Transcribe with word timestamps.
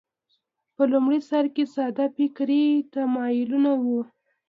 په 0.75 0.83
لومړي 0.91 1.19
سر 1.29 1.45
کې 1.55 1.63
ساده 1.75 2.05
فکري 2.17 2.65
تمایلونه 2.93 3.71
وو 3.83 4.01